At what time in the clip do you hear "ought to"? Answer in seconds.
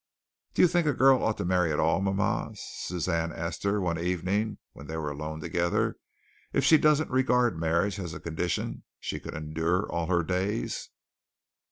1.23-1.45